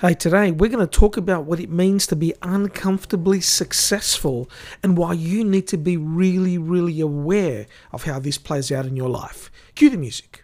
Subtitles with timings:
[0.00, 4.48] Hey, today we're going to talk about what it means to be uncomfortably successful
[4.82, 8.96] and why you need to be really, really aware of how this plays out in
[8.96, 9.50] your life.
[9.74, 10.42] Cue the music.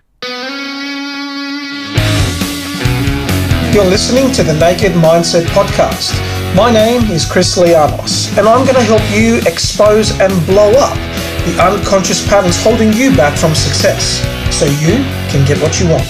[3.73, 6.13] You're listening to the Naked Mindset Podcast.
[6.55, 10.99] My name is Chris Lianos, and I'm going to help you expose and blow up
[11.47, 14.21] the unconscious patterns holding you back from success
[14.55, 15.03] so you
[15.33, 16.05] can get what you want.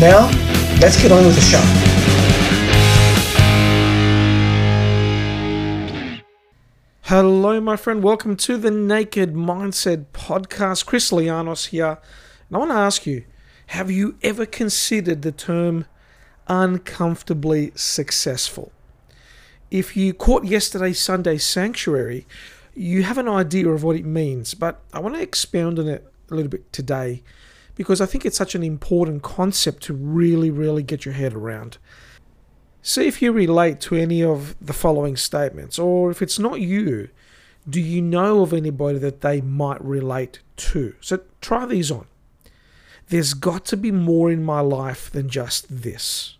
[0.00, 0.30] Now,
[0.80, 1.89] let's get on with the show.
[7.50, 8.00] Hello, my friend.
[8.00, 10.86] Welcome to the Naked Mindset Podcast.
[10.86, 11.98] Chris Lianos here.
[12.48, 13.24] And I want to ask you
[13.66, 15.86] have you ever considered the term
[16.46, 18.70] uncomfortably successful?
[19.68, 22.24] If you caught yesterday's Sunday Sanctuary,
[22.72, 26.06] you have an idea of what it means, but I want to expound on it
[26.30, 27.24] a little bit today
[27.74, 31.78] because I think it's such an important concept to really, really get your head around.
[32.80, 37.08] See if you relate to any of the following statements, or if it's not you,
[37.70, 40.94] do you know of anybody that they might relate to?
[41.00, 42.06] So try these on.
[43.08, 46.36] There's got to be more in my life than just this.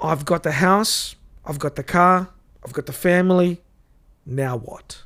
[0.00, 2.30] I've got the house, I've got the car,
[2.64, 3.60] I've got the family.
[4.24, 5.02] Now what?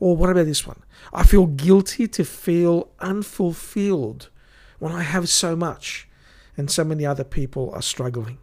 [0.00, 0.82] Or what about this one?
[1.12, 4.28] I feel guilty to feel unfulfilled
[4.78, 6.08] when I have so much
[6.56, 8.38] and so many other people are struggling.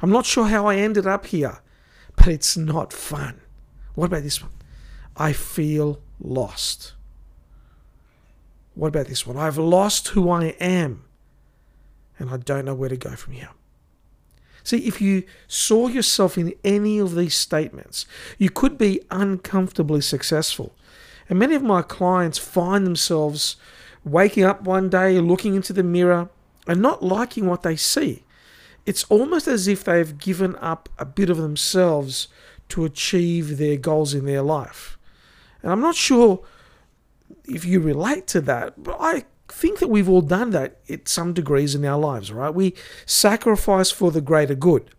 [0.00, 1.60] I'm not sure how I ended up here,
[2.16, 3.41] but it's not fun.
[3.94, 4.52] What about this one?
[5.16, 6.94] I feel lost.
[8.74, 9.36] What about this one?
[9.36, 11.04] I've lost who I am
[12.18, 13.50] and I don't know where to go from here.
[14.64, 18.06] See, if you saw yourself in any of these statements,
[18.38, 20.72] you could be uncomfortably successful.
[21.28, 23.56] And many of my clients find themselves
[24.04, 26.28] waking up one day, looking into the mirror,
[26.66, 28.22] and not liking what they see.
[28.86, 32.28] It's almost as if they've given up a bit of themselves
[32.72, 34.98] to achieve their goals in their life.
[35.62, 36.42] And I'm not sure
[37.44, 41.34] if you relate to that, but I think that we've all done that at some
[41.34, 42.54] degrees in our lives, right?
[42.54, 42.74] We
[43.04, 44.90] sacrifice for the greater good.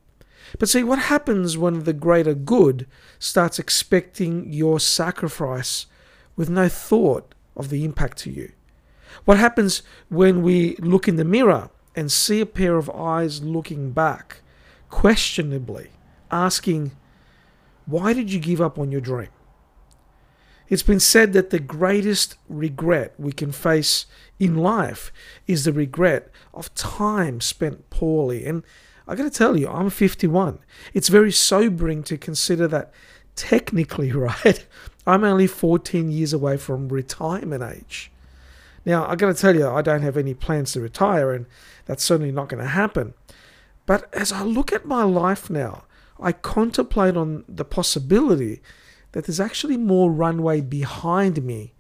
[0.60, 2.86] But see, what happens when the greater good
[3.18, 5.88] starts expecting your sacrifice
[6.36, 8.52] with no thought of the impact to you?
[9.26, 13.92] What happens when we look in the mirror and see a pair of eyes looking
[13.92, 14.42] back,
[14.90, 15.90] questionably,
[16.30, 16.92] asking,
[17.86, 19.30] Why did you give up on your dream?
[20.70, 24.06] It's been said that the greatest regret we can face
[24.40, 25.12] in life
[25.46, 28.46] is the regret of time spent poorly.
[28.46, 28.64] And
[29.08, 30.60] I got to tell you, I'm 51.
[30.94, 32.94] It's very sobering to consider that
[33.36, 34.66] technically, right,
[35.06, 38.12] I'm only 14 years away from retirement age.
[38.86, 41.46] Now, I got to tell you, I don't have any plans to retire, and
[41.86, 43.14] that's certainly not going to happen.
[43.86, 45.84] But as I look at my life now,
[46.24, 48.62] I contemplate on the possibility
[49.12, 51.74] that there's actually more runway behind me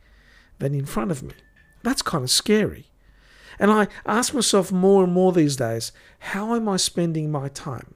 [0.60, 1.34] than in front of me.
[1.82, 2.92] That's kind of scary.
[3.58, 7.94] And I ask myself more and more these days how am I spending my time?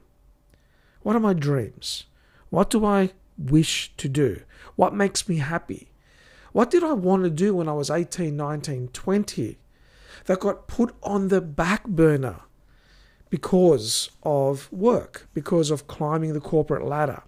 [1.02, 2.04] What are my dreams?
[2.48, 4.42] What do I wish to do?
[4.74, 5.92] What makes me happy?
[6.52, 9.58] What did I want to do when I was 18, 19, 20
[10.24, 12.40] that got put on the back burner
[13.30, 17.22] because of work, because of climbing the corporate ladder?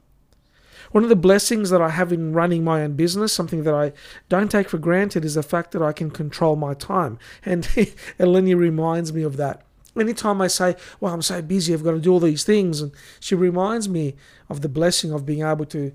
[0.93, 3.93] One of the blessings that I have in running my own business, something that I
[4.29, 7.19] don't take for granted, is the fact that I can control my time.
[7.45, 7.65] And
[8.19, 9.65] Eleni reminds me of that.
[9.99, 12.93] Anytime I say, Well, I'm so busy, I've got to do all these things, and
[13.21, 14.17] she reminds me
[14.49, 15.93] of the blessing of being able to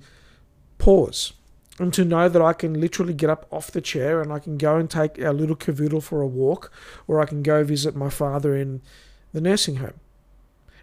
[0.77, 1.33] pause
[1.77, 4.57] and to know that I can literally get up off the chair and I can
[4.57, 6.71] go and take our little cavoodle for a walk,
[7.05, 8.81] or I can go visit my father in
[9.35, 9.99] the nursing home.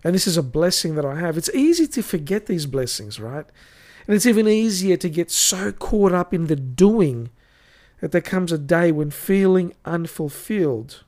[0.04, 1.38] And this is a blessing that I have.
[1.38, 3.46] It's easy to forget these blessings, right?
[4.06, 7.30] And it's even easier to get so caught up in the doing
[8.00, 11.04] that there comes a day when feeling unfulfilled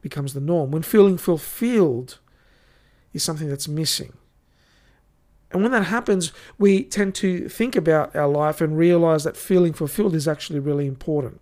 [0.00, 0.70] becomes the norm.
[0.70, 2.18] When feeling fulfilled
[3.12, 4.14] is something that's missing.
[5.52, 9.74] And when that happens, we tend to think about our life and realize that feeling
[9.74, 11.40] fulfilled is actually really important.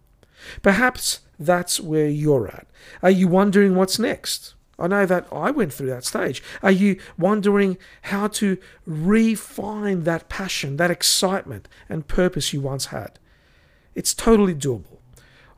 [0.61, 2.67] Perhaps that's where you're at.
[3.03, 4.55] Are you wondering what's next?
[4.83, 6.43] I know that I went through that stage.
[6.61, 13.21] Are you wondering how to refine that passion, that excitement, and purpose you once had?
[13.95, 14.99] It's totally doable.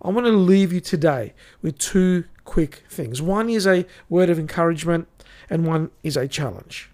[0.02, 1.32] I want to leave you today
[1.62, 3.22] with two quick things.
[3.22, 5.08] One is a word of encouragement,
[5.48, 6.90] and one is a challenge.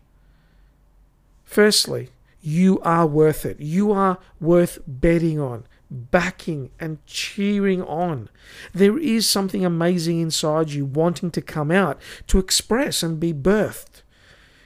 [1.42, 2.10] Firstly,
[2.40, 3.58] you are worth it.
[3.58, 8.28] You are worth betting on, backing and cheering on.
[8.72, 14.02] There is something amazing inside you wanting to come out, to express and be birthed.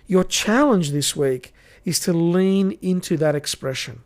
[0.06, 1.54] Your challenge this week
[1.84, 4.02] is to lean into that expression,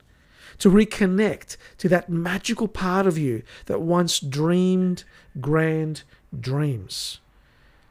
[0.58, 5.02] to reconnect to that magical part of you that once dreamed
[5.40, 6.04] grand
[6.38, 7.18] dreams.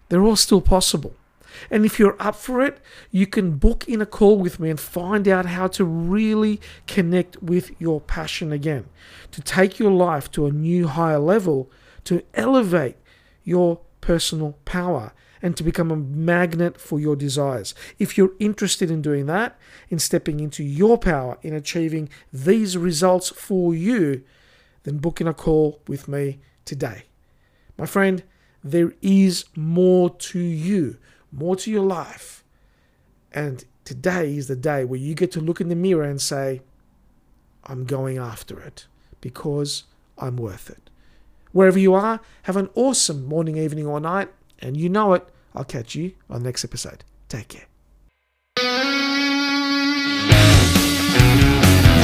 [0.07, 1.16] They're all still possible.
[1.69, 2.79] And if you're up for it,
[3.11, 7.41] you can book in a call with me and find out how to really connect
[7.41, 8.85] with your passion again,
[9.31, 11.71] to take your life to a new higher level,
[12.05, 12.97] to elevate
[13.43, 17.75] your personal power and to become a magnet for your desires.
[17.99, 19.57] If you're interested in doing that,
[19.89, 24.23] in stepping into your power, in achieving these results for you,
[24.83, 27.03] then book in a call with me today.
[27.77, 28.23] My friend,
[28.63, 30.97] there is more to you
[31.31, 32.43] more to your life.
[33.31, 36.61] And today is the day where you get to look in the mirror and say,
[37.65, 38.87] I'm going after it
[39.21, 39.83] because
[40.17, 40.89] I'm worth it.
[41.51, 44.29] Wherever you are, have an awesome morning, evening, or night.
[44.59, 45.27] And you know it.
[45.53, 47.03] I'll catch you on the next episode.
[47.29, 47.65] Take care.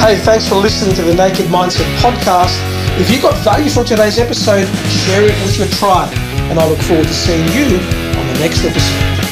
[0.03, 2.59] Hey, thanks for listening to the Naked Mindset podcast.
[2.99, 4.67] If you got value from today's episode,
[5.05, 6.13] share it with your tribe.
[6.49, 8.02] And I look forward to seeing you
[8.43, 9.22] next episode.